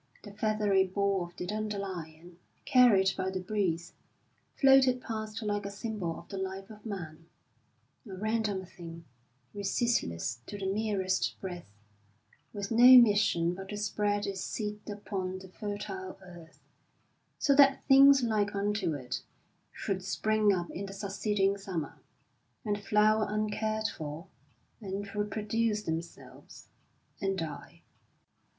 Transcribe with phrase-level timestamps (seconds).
[0.23, 3.93] The feathery ball of the dandelion, carried by the breeze,
[4.59, 7.27] floated past like a symbol of the life of man
[8.09, 9.05] a random thing,
[9.53, 11.69] resistless to the merest breath,
[12.51, 16.57] with no mission but to spread its seed upon the fertile earth,
[17.37, 19.21] so that things like unto it
[19.71, 21.99] should spring up in the succeeding summer,
[22.65, 24.25] and flower uncared for,
[24.81, 26.69] and reproduce themselves,
[27.21, 27.81] and die.